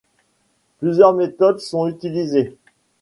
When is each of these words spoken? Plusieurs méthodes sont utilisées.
Plusieurs 0.79 1.13
méthodes 1.13 1.59
sont 1.59 1.87
utilisées. 1.87 2.57